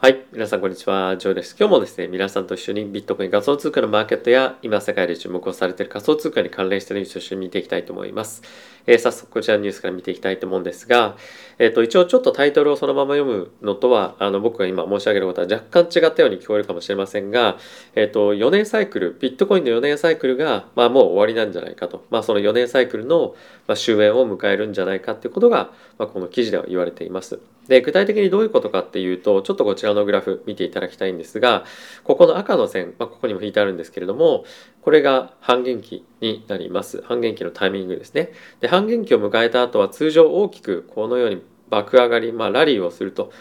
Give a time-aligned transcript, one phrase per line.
[0.00, 0.24] はい。
[0.32, 1.16] 皆さん、こんにちは。
[1.16, 1.56] ジョーです。
[1.58, 8.40] 今日もですね、皆さんと一緒にビットコイン仮想通貨のマーケットや、今世界で注目をされている仮想通貨に関連しているニュースを一緒に見ていきたいと思います。
[8.86, 11.16] えー、早速、こちらのニュースから見ていきたいと思うんですが、
[11.58, 17.58] えっ、ー、と、一応ちょっとタイトルをそのまま読むのとは、あの、僕が今申し上げることは若干違ったように聞こえるかもしれませんが、
[17.96, 22.04] えっ、ー、と、4年サイクル、ビットコインの4年サイクルが、まあ、もう終わりなんじゃないかと。
[22.08, 23.34] まあ、その4年サイクルの、
[23.66, 27.40] ま、終焉を迎えるんじゃないかっていうことが、まあ、この記事では言われています。
[27.70, 31.64] で、具体的にどういうことかっていうと、ちょっとこちらのグラフ見ていただきたいんですが、
[32.04, 34.44] ここの赤の線、まあ、ここにも引いてあるんですけれども、
[34.82, 37.02] これが半減期になります。
[37.02, 38.32] 半減期のタイミングですね。
[38.60, 43.32] で、半減期を迎えた後は通常大きくこのように爆上がり、まあ、ラリーをすると。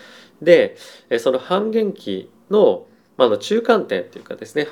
[0.42, 0.76] で、
[1.20, 2.86] その半減期の,、
[3.18, 4.68] まあの中間点っていうかですね、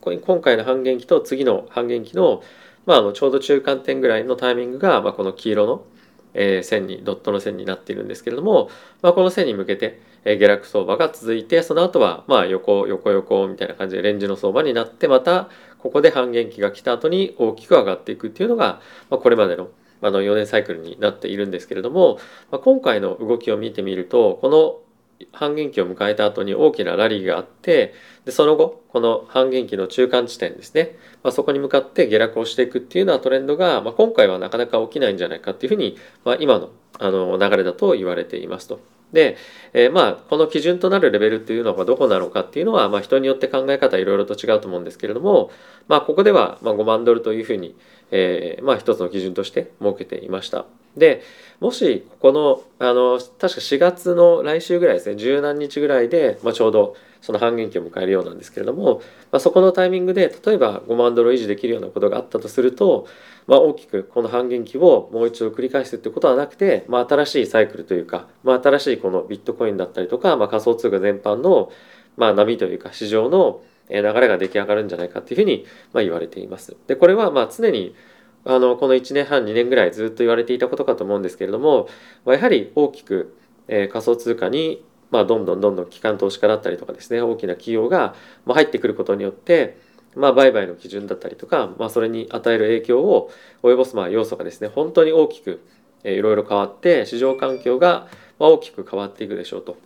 [0.00, 2.42] 今回の半減期と次の半減期の,、
[2.86, 5.84] まあ、あのちょうど中間点ぐらいのタイミングが、まあ、この黄色の
[6.34, 8.68] えー、線にドットの線になっているんですけれども、
[9.02, 19.68] まあ、この線に向けて、え、下落相場が続いてその後はまあ横横横みたいな感じでレンジの相場になってまたここで半減期が来た後に大きく上がっていくっていうのが、まあ、これまでの
[20.02, 22.18] あの4年サイクルになっているんですけれども、
[22.50, 24.80] まあ、今回の動きを見てみるとこの
[25.32, 27.94] 半減期を迎えた後に大きなラリーがあって
[28.24, 38.93] でその後この半減期の中間地点ですね、まあ、そこに向かって下落をしていくっていうようなトレンドが、まあ、今回はなかなか起きないんじゃないかっていうふうに、まあ、今のあの流れだと言われていますと。
[39.12, 39.36] で、
[39.72, 45.50] えー、まあこの基準となるレベルっていうのがどこなのかっていうのは、まあ、人によって考え方いろいろと違うと思うんですけれども、
[45.88, 47.76] まあ、ここではま5万ドルというふうに、
[48.10, 50.66] えー、まあ一つの基準として設けていました。
[50.96, 51.22] で
[51.60, 59.00] もしここのあの確か4月の来週ぐらいですね十何日ぐらいで、まあ、ちょうどその半減期を迎えるようなんですけれども、
[59.32, 63.06] まあ、そこのタイミングで例えば5万ドルを維持できるようなことがあったとすると、
[63.46, 71.72] まあ、大きくこの半減期をもう一度繰り返すってことはなくて、まあ、新しいサイクルというか、まあ、新しいこのビットコインだったりとか、まあ、仮想通貨全般の、
[72.18, 76.76] まあ、波というか市場の流れが出来上がるんじゃないかっていうふうに、まあ、言われています。
[76.86, 77.94] でこれはまあ常に
[78.44, 81.88] あのこの1年半2年ぐらいずっと言われていたことかと思うんですけれども、
[82.24, 83.36] まあ、やはり大きく、
[83.68, 89.78] えー、仮想通貨に、まあ、どんどんどんどん機関投資家だったりとかですね大きな企業が、まあ、入ってくることによって、
[90.14, 93.30] まあ、売買の基準だったりとか、まあ、それに与える影響を
[93.62, 95.64] 及ぼすまあ要素がですね本当に大きく、
[96.02, 99.76] えー、いろいろ変わって市場環境が大きく変わっていくでしょうと。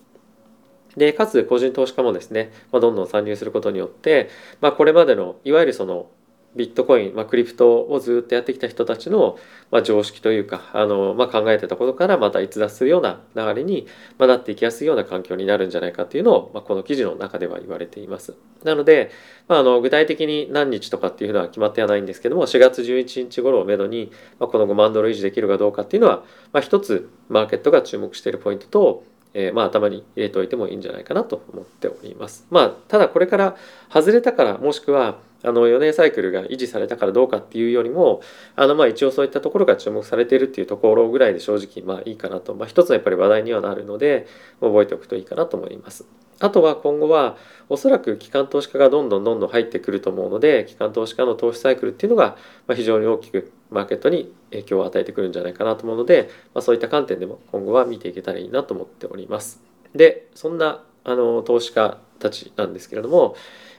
[0.96, 4.30] でかつ個人投資家もですね、まあ、どんどん参入することによって、
[4.60, 6.10] まあ、これまでのいわゆるその
[6.56, 9.38] ビットコイン、まあ、クリプトをずっとやってきた人たちの、
[9.70, 13.86] まあ、常識というかあの、まあ、考えてたことからまた逸脱するような流れに、
[14.18, 18.34] まあ、なっていきやすいような環境になるんじゃないかっていうのを、まあ、この記事の中では言われています。
[18.64, 19.10] なので、
[19.46, 24.10] まあ、あの具体的に何日とかっていうのは決まってはないんですけども4月11日頃をめどに、
[24.40, 29.04] まあ、この5万ドル維持できるかどうかっていうのは、まあ、一つマーケットが注目しているポイントと
[29.34, 32.46] えー、まあ頭に入れておいてもいいんじゃないかなと思っております。
[32.50, 33.56] まあただこれから
[33.92, 38.20] 外れたからもしくはあの4年サイクルが維持されたからどうかっていうよりも
[38.56, 44.26] あのまあ一応そういったところが注目されているっていうところぐらいで正直まあいいかなと、まあ、一つのやっぱり話題にはなるので
[44.60, 46.06] 覚えておくといいかなと思います。
[46.40, 47.36] あとは今後は
[47.68, 52.36] おそらく機関投資家がどんどんどんどん入ってくると思うので機関投資家の投資サイクルっていうのが
[52.74, 59.62] 非常に大きくマーケットに影響を与えてくるんじゃないかなと思うので、まあ、そういった観点でも今後は見ていけたらいいなと思っております。
[59.94, 63.34] でそんなあの投資家たちなんですけれども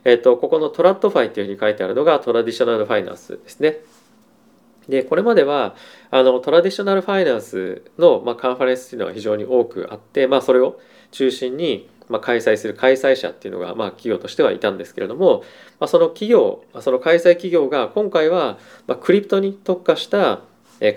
[0.06, 3.78] えっと、ここの TradFi っていうふうに書いてあるのが traditional finance ですね。
[4.88, 5.76] で、これまでは、
[6.10, 10.80] あの、トラディショナルファイナンスの、まあ、カンファレンスっていうのは非常に多くあって、まあ、それを
[11.12, 15.44] 中心に、まあ、開催する開催者っていうのが、まあ、企業としてはいたんですけれども、
[15.80, 18.58] まあ、その企業、その開催企業が今回は、
[18.88, 20.42] まあ、クリプトに特化した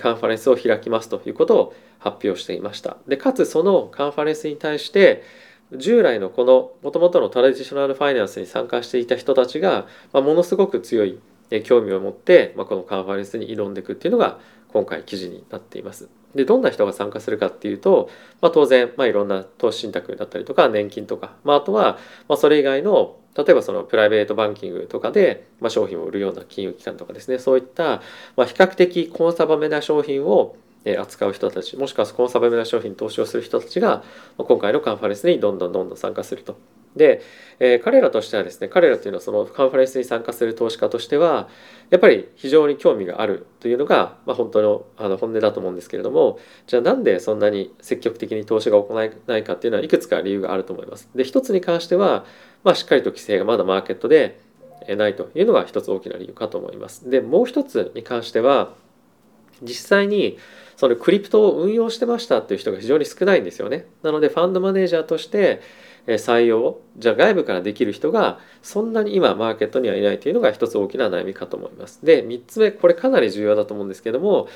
[0.00, 2.96] カンファレンスを開きますということを発表していました。
[3.06, 5.22] で、かつそのカンファレンスに対して、
[5.76, 11.18] 従来のこのもともとのトラディショナルファイナンスに参加していた人たちが、まあ、ものすごく強い
[11.64, 14.38] 興味を持って、まあ、このカンファレンスに挑んでいくっていうのが
[14.72, 16.08] 今回記事になっています。
[16.34, 18.08] でどんな人が参加するかっていうと、
[18.40, 21.98] まあ、当然、まあ、いろんな投資信託だったりとか年金とか、まあ、あとは、
[22.28, 28.02] まあ、それ以外の例えばそのプライベートバンキングとかで、まあ、商品を売るような金融機関とかですねそういった、
[28.36, 30.56] まあ、比較的コンサバめな商品を
[30.98, 34.02] 扱う人たちもしくはコンサバめな商品に投資をする人たちが
[34.36, 36.56] 今回のカンファレンスにどんどんどんどん参加すると。
[36.96, 37.22] で、
[37.58, 41.48] えー、彼らとしてはですね彼らというのはそのカンファレンスに参加する投資家としては
[41.90, 51.08] やっぱり非常に興味があるというのが、まあ、本当のあの本音だと思うんですけれどもじゃあなんでそんなに積極的に投資が行えないかっていうのはいくつか理由があると思います。
[51.14, 52.24] で一つに関しては、
[52.64, 54.40] まあ、しっかりと規制がまだマーケットで
[54.96, 57.08] ないというのが一つ大きな理由かと思います。
[57.08, 58.74] でもう一つに関しては
[59.62, 60.38] 実際に
[60.76, 63.86] そのクリプトを運用してましたっていう人が非常に少ないんですよね。
[64.02, 65.60] なのでファンドマネージャーとして
[66.06, 72.04] 採用じゃあ外部からできる人がそんなに今マーケットにはいないというのが一つ大きな悩みかと思います。
[72.04, 74.48] で3つ目これかなり重要だと思うんですけども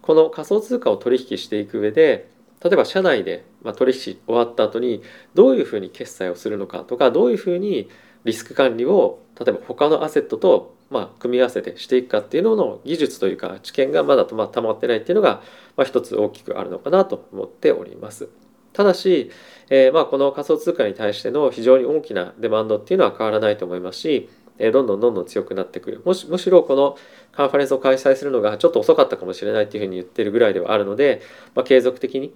[0.00, 2.28] この仮想通貨を取引していく上で
[2.62, 3.44] 例えば社内で
[3.76, 5.02] 取引終わった後に
[5.34, 7.88] どういうふうに決済をするのかとかどういうふうに
[8.24, 15.42] リスク管理を例えば他のアセットとまあ組み合わせてしていくかっていうのの技術というか知見がまだま溜まってないっていうのが
[15.76, 18.28] まあ一つ大きくあるのかなと思っております。
[18.72, 19.30] ただし、
[19.68, 24.28] えー、まあこの仮想通貨に対しての非常に大きなデマンドっていうのは変わらないと思いますし、
[24.58, 26.96] えー、どんどんどんどん強くなってくるもしむしろこの
[27.32, 31.22] カンファレンスを開催するのがちょっと遅かったかもしれないっていうふうに言ってるぐらいではあるので、
[31.54, 32.34] まあ、継続的に、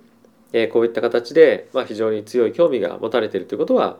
[0.52, 3.98] えー、こういった形で、まあ、非常に強い興味が持たれているということは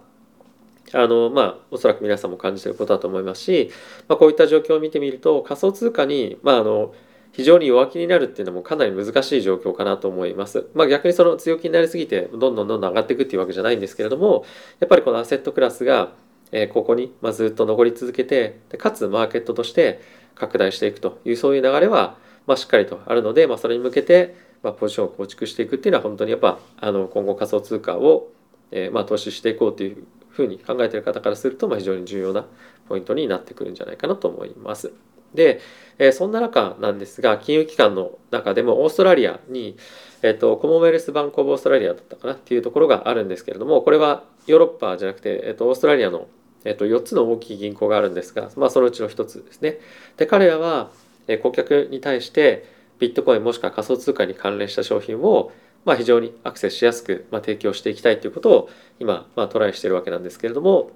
[0.92, 3.70] あのまあおそらく皆さんも感じてることだと思いますし、
[4.08, 6.94] まあ、こういった状況を見てみると仮想通貨に、まあ、あの
[7.32, 10.68] 非常に弱気になるっていうのもかなり難しい状況かなと思います。
[10.74, 14.44] まあ、逆にその強気になりすぎてどんどんどんどん上がっていくっていうわけじゃないんですけれども
[14.80, 16.12] やっぱりこのアセットクラスが
[16.52, 20.00] えここにまあずっと残り続けてでかつマーケットとして
[20.34, 22.16] 拡大していくというそういう流れは、
[22.46, 28.28] まあ、しっかりとあるので、まあ、それに向けて、まあ、ポジションを構築していくっていうのは本当にやっぱあの今後仮想通貨を、
[28.70, 30.06] えー、まあ投資していこうという
[30.36, 32.46] ふうに考えてる方からすると、まあ、非常に重要な
[32.88, 34.92] ポイントになってくるんじゃないかなと思います。
[35.34, 35.60] で、
[35.98, 39.76] え、そんな中なんですが金融機関の中でもオーストラリアに、
[40.22, 46.28] えーと、コモンウェルスバンク・オブ・オーストラリアだったかなっていうところがあるんですけれどもこれはヨーロッパじゃなくて、えーと、オーストラリアの
[46.66, 49.78] えっと、4つの大きい銀行があるんですが、まあ、そのうちの1つですね。
[50.16, 50.90] で彼らは、
[51.28, 52.68] え顧客に対して
[52.98, 55.52] ビットコインもしくは仮想通貨に関連した商品を、
[55.86, 60.90] まあ、非常にアクセスしやすく、まあ、提供していきたいということを今、まあ、トライしているわけなんですけれども、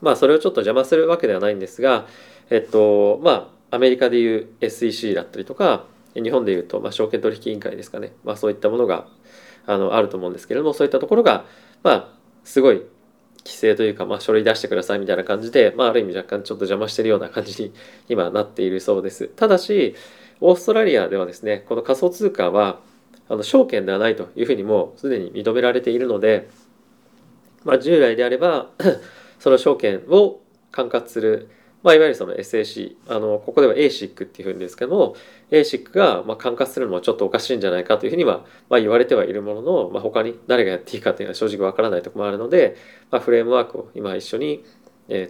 [0.00, 2.06] まあ、それをちょっと邪魔するわけではないんですが、
[2.48, 5.84] えっとまあ、アメリカでいう SEC だったりとか
[6.14, 9.06] 日本でいうと、まあ、証券取引委員会ですかね、まあ、そういったものが
[9.66, 11.44] あのあると思うんですけれどもそういったところが、
[11.82, 12.08] まあ、
[12.44, 12.82] すごい
[13.44, 17.72] 規制というか、まあ、書類出してくださいみたいな感じで、まあ、ある意味若干ちょっと邪魔してるような感じに
[18.08, 19.28] 今なっているそうです。
[19.28, 19.94] ただし
[20.40, 22.80] オーストラリアではですねこの仮想通貨は
[23.30, 26.50] あの証券ではないというふうにもうすでに認められているので、
[27.64, 28.70] まあ、従来であれば
[29.38, 30.40] その証券を
[30.72, 31.48] 管轄する
[31.82, 35.16] まあ、いわゆるその SAC あのここでは ASIC っていうふうにですけども
[35.50, 42.76] ASIC がまあ管轄するのはちょっとおかしいんじゃないかというふうにはまあ言われてはいるものの、まあ、他に誰がやっていいかというのは正直わからないところもあるので、
[43.10, 44.62] まあ、フレームワークを今一緒に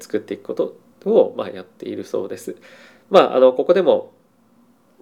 [0.00, 2.56] 作っていくことをまあやっているそうです。
[3.10, 4.12] まあ、あのここでも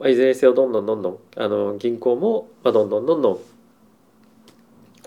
[0.01, 3.39] まいずれにせよどんどんどんどんあの銀行もまあどんどんどんどん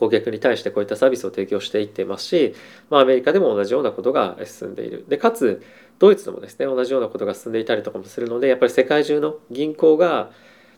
[0.01, 2.55] 顧客に対してこういったサービスを提供していってますし、
[2.89, 5.05] まあ、アメリカでも同じようなことが進んでいる。
[5.07, 5.61] でかつ
[5.99, 10.31] ドイツでもですね同じようなことが進んでいたりとかもするのでやっぱり世界中の銀行が、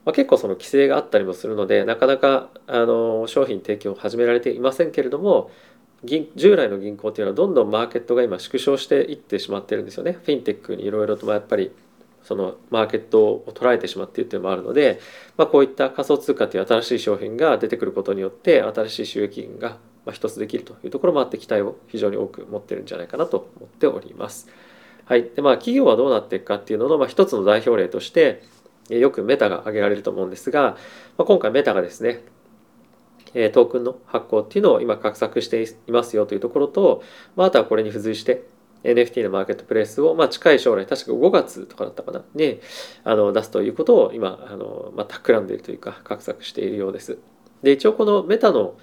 [0.03, 5.49] まあ、結構その規制があったりもするのでなかなかあの商品提供を始められていませんけれども
[6.03, 10.11] 従来の銀行っていうのはどんどんマーケットが今縮小していってしまってるんですよね。
[10.11, 11.71] フィンテックにいろいろとやっぱり
[12.23, 14.99] そのマーケットを捉えてしまっているというのもあるので、
[15.37, 19.77] まあ、こういった仮想通貨という新しい商品が出てくることによって新しい収益源が
[20.11, 24.49] 一つできるというところもあって期待を非常に多く持ってるんじゃないかなと思っております。
[25.05, 25.29] はい。
[25.35, 28.43] で、まあ企業はどうなっていくかっていうのの、まあ、一つの代表例として
[28.89, 30.77] よくメタが挙げられると思うんですが、
[31.17, 32.21] まあ、今回メタがですね
[33.33, 37.01] トークンの発行っていうのを今画策していますよというところと、
[37.35, 38.43] まあ、あとはこれに付随して
[38.83, 42.59] NFT のマーケットプレイスを、まあ、近い将来確か5月とかだったかなに
[43.03, 47.17] あの出すということを今あの、まあ、企んでいるというか画策しているようです。
[47.61, 48.77] で一応このメタの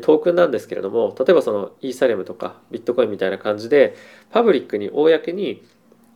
[0.00, 3.94] トークンなんですけれども例えばそのイーサリアムとかビットコインみたいな感じで
[4.30, 5.62] パブリックに公に、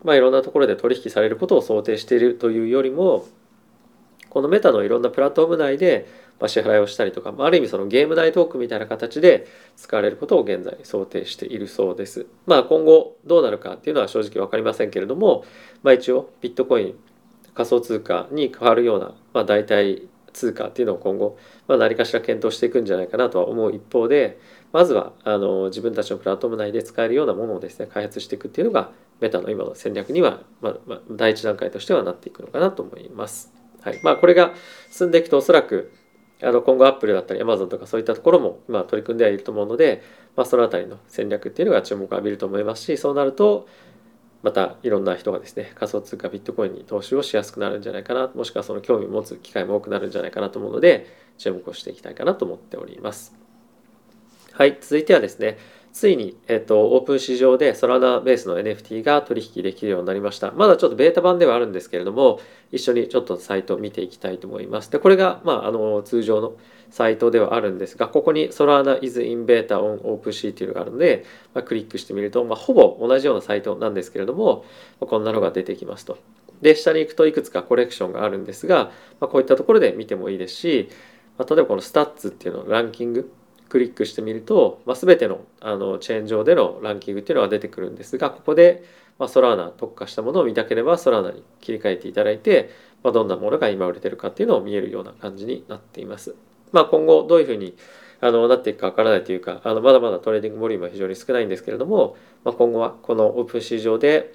[0.02, 3.26] まあ、いろんなところで取引されることを想定しているというよりも
[4.30, 6.09] このメタのいろんなプラットフォーム内で
[6.40, 12.26] ま支払いをしたりとか、まある意味そのゲーム内トークみたいな形で使われることを現在想定しているそうです。
[12.47, 15.45] まあ今後どうなるかっていうのは正直分かりませんけれども、
[15.83, 16.95] まあ一応ビットコイン
[17.54, 24.38] 仮想通貨に変わるような、まあ代替通貨っていうのを今後、まあ、何かしら検討していくんじゃないかなとは思う一方で、
[24.73, 33.52] まずはあの自分たちのプラットフォーム内で使えるようなものをですね、開発していくっていうのがメタの今の戦略には、まあ、まあ、第一段階としてはなっていくのかなと思います。
[33.80, 34.00] はい。
[34.02, 34.52] まあこれが
[34.90, 35.92] 進んでいくとおそらく
[36.42, 40.02] あの今後アップルだったりアマゾンとかそういったところも今取り組んではいると思うので、
[40.37, 43.66] まあ、その辺りの戦略っていうのが注目を浴びると思いますしそうなると
[44.42, 51.07] またいろんな人がですね仮想通貨ビットコインに投資をしやすくなるんじゃないかなもしくはその興味を持つ機会も多くなるんじゃないかなと思うので
[51.38, 53.35] 注目をしていきたいかなと思っております。
[54.52, 55.57] はい続いてはですね
[55.99, 60.52] ついに、えっと、オープン市場でソラナベースの NFT が取引できるようになりました。
[60.52, 62.38] まだちょっとベータ版ではあるんですけれども、
[62.71, 64.93] 一緒にちょっとサイトを見ていきたいと思います。
[64.93, 66.52] で、これが、まあ、あの、通常の
[66.90, 71.25] サイトではあるんですがここに Solana is in beta on OpenSea というのがあるので、
[71.55, 74.64] まあ、クリックしてみると、まあ、ほぼ同じようなサイトなんですけれども、
[75.00, 76.19] まあ、こんなのが出てきますと。
[76.62, 78.90] で下に行くといくつかコレクションがあるんですが、
[79.21, 80.88] まあ、こういったところで見てもいいですし、
[81.37, 83.31] まあ、例えばこの stats っていうのランキング
[83.69, 88.85] クリックしてみると、まあ、全てのあのチェーン上でのランキングっていうのが出てくるんですがここで、
[89.19, 92.71] まあ、ソラーナ特化したものを見たければソラーナに切り替えていただいて、
[93.03, 96.35] まあ、どんなものが今売れてるかっていうのを見えるような感じになっています。
[96.73, 97.77] まあ、今後どういうふうに
[98.21, 104.35] あのなっていくかわからないというかあのまだまだ trading volume は非常に少ないんですけれども、まあ、今後はこの OpenSea 上で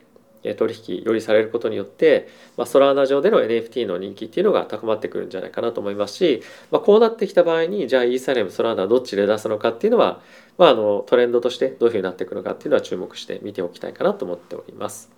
[0.57, 10.21] 取引よりされることによって、まあ、ソラーナ上での NFT の人気っていうのが高まってくるんじゃないかなと思いますし、まあ、こうなってきた場合にじゃあイーサリアムソラーナどっちで出すのかっていうのは、
[10.57, 15.11] まあ、あのトレンドとしてどういうふうになっていくのかっていうのは注目して見ておきたいかなと思っております。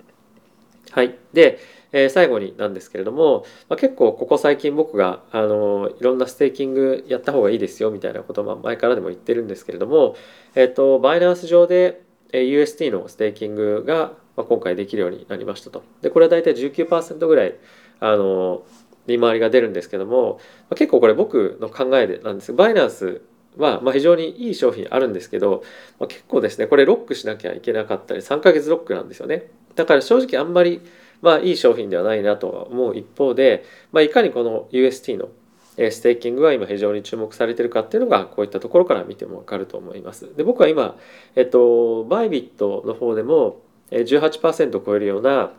[0.92, 1.60] はい、で、
[1.92, 10.16] えー、最後になんですけれども、まあ、結構ここ最近僕があのいろんなステーキングやった方がいいですよみたいなことを前からでも言ってるんですけれども、
[10.56, 12.02] えっ、ー、とバイナンス上で
[12.32, 15.84] UST のステーキングがまあ、今回できるようになりましたと。
[16.02, 17.56] でこれは大体19%ぐらい
[18.00, 18.64] あの
[19.08, 20.40] 利回りが出るんですけども、
[20.70, 23.22] まあ、結構これ僕の考えでなんですバイナンス
[23.58, 25.64] はまあ非常にいい商品あるんですけど、
[26.00, 29.50] まあ、結構ですねこれロックしなきゃいけなかったり3ヶ月ロックなんですよね。
[29.76, 30.82] だから正直あんまり
[31.22, 35.30] まあいい商品ではないなとは思う一方で、まあ、いかにこの UST の
[35.78, 40.36] ステーキングが今非常に注目されてるかっていうのがこういったところから見てもわかると思います。
[40.36, 40.98] で僕は今、
[41.36, 43.62] えっと、バイビットの方でも
[43.92, 45.52] 18%を超えるような、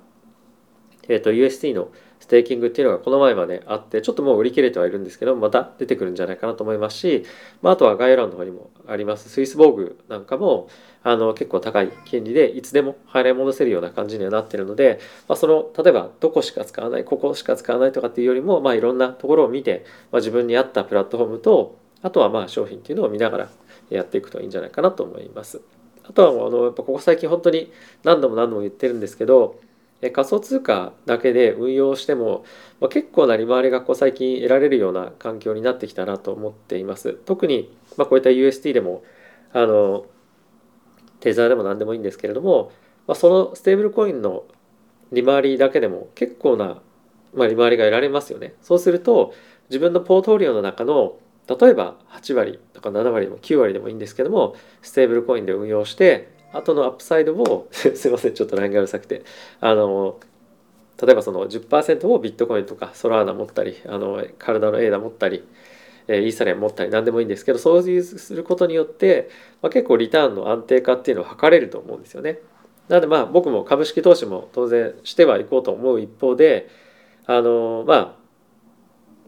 [1.08, 7.24] えー、と UST のステーキングっていうのがこの前まであってちょっともう売り切れてはいるんですけどまた出てくるんじゃないかなと思いますし、
[7.62, 10.68] まあ、あとは概要欄の方にもありますスイスボーグなんかも
[11.02, 23.48] あの結構高い金利でいつでも払い戻せるような感じにはなってるので、まあ、その例えばどこしか使わないここしか使わないとかっていうよりも、まあ、いろんなところを見て、まあ、自分に合ったプラットフォームとあとはまあ商品っていうのを見ながら
[23.90, 25.60] やっていくといいんじゃないかなと思います。
[26.08, 27.72] あとはあのやっぱここ最近本当に
[28.04, 29.60] 何度も何度も言ってるんですけど
[30.00, 32.44] 仮想通貨だけで運用しても、
[32.80, 37.14] まあ、結構な利回りがこう最近得られるような環境になってきたなと思っています。
[37.24, 39.02] 特に、まあ、こういった UST でも
[39.52, 40.06] あの
[41.20, 42.72] テザーでも何でもいいんですけれども、
[43.06, 44.44] まあ、そのステーブルコインの
[45.12, 46.82] 利回りだけでも結構な、
[47.34, 48.54] まあ、利回りが得られますよね。
[48.60, 49.32] そうすると
[49.70, 51.16] 自分のポートフォリオの中の
[51.48, 59.22] 例えば8割とか7割でも9割でもいいんですけどもステーブルコインで運用して後のアップサイドを すいませんちょっと LINE がうるさくて
[59.60, 60.18] あの
[61.00, 65.44] 例えばその10%をビットコインとかソラーナ持ったりあのカルダノの ADA 持ったり
[66.08, 69.28] イーサリアム持ったり何でもいいんですけどそういうすることによって、
[69.60, 72.38] まあ、結構リターンの安定化っていうのを図れると思うんですよね。
[72.88, 76.68] なのでまあ僕も株式投資も当然してはいこうと思う一方で
[77.26, 78.25] あのまあ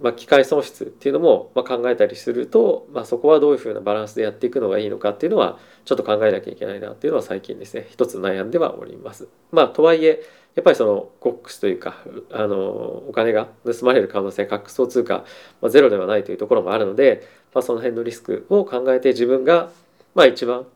[0.00, 9.28] まあ、機械損失っていうのもま考えたりすると、まあ、そこはどういうふうなバランスでやっていくのがいいのかっていうのはちょっと考えなきゃいけないなっていうのは最近ですね一つ悩んではおります。
[9.50, 10.22] まあ、とはいえ
[10.54, 11.96] やっぱりそのコックスというか
[12.32, 15.24] あのお金が盗まれる可能性仮想通貨、
[15.60, 19.70] まあ、ゼロではないというところもあるので、まあ、その辺のリスクを考えて自分が
[20.14, 20.66] まあ一番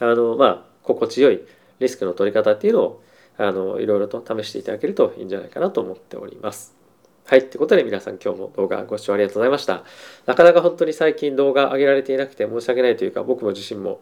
[0.00, 1.40] あのまあ心地よい
[1.78, 3.02] リスクの取り方っていうのを
[3.38, 6.75] あのいろいろと試していただけるといいんじゃないかなと思っております。
[7.28, 7.40] はい。
[7.40, 9.82] ってことで皆さん今日も動画ご視聴ありがとうございました。
[10.26, 14.00] なかなか本当に最近動画上げられていなくて申し訳ないというか僕も自身も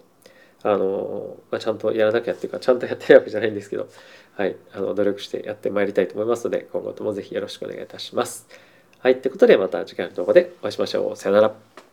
[0.62, 3.88] あの、まあ、ちゃんとやらなきゃっていうかちゃんとやってるわけじゃないんですけど、
[4.36, 4.56] はい。
[4.74, 8.46] あの努力してやってまいりたいと思いますので今後ともぜひよろしくお願いいたします。
[8.98, 9.12] はい。
[9.14, 11.16] ってことでまた次回の動画でお会いしましょう。
[11.16, 11.83] さよなら。